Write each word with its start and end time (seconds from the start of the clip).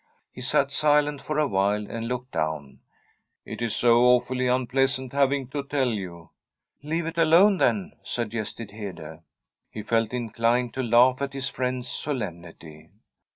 He 0.31 0.41
sat 0.41 0.71
silent 0.71 1.21
for 1.21 1.37
a 1.37 1.47
while, 1.47 1.85
and 1.85 2.07
looked 2.07 2.31
down.' 2.31 2.79
It 3.45 3.61
is 3.61 3.75
so 3.75 4.01
awfully 4.01 4.47
unpleasant 4.47 5.13
having 5.13 5.47
to 5.49 5.61
tell 5.63 5.89
you.'' 5.91 6.31
Leave 6.81 7.05
it 7.05 7.19
alone, 7.19 7.57
then,' 7.59 7.93
suggested 8.01 8.71
Hede. 8.71 9.19
He 9.69 9.83
felt 9.83 10.11
inclined 10.11 10.73
to 10.73 10.81
laugh 10.81 11.21
at 11.21 11.33
his 11.33 11.49
friend's 11.49 11.87
solem 11.87 12.41
nity. 12.41 12.89